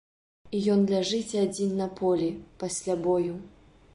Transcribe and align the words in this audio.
І 0.59 0.61
ён 0.75 0.79
ляжыць 0.91 1.37
адзін 1.43 1.77
на 1.83 1.87
полі 2.01 2.31
пасля 2.63 2.99
бою. 3.09 3.39